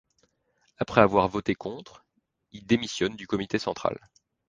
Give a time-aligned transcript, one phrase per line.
[0.79, 2.03] Après avoir voté contre,
[2.53, 3.99] il démissionne du comité central.